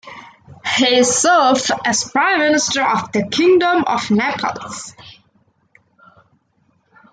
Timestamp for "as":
1.85-2.09